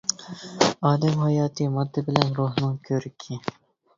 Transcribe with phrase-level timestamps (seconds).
[0.91, 3.37] ئادەم ھاياتى ماددا بىلەن روھنىڭ كۆرىكى.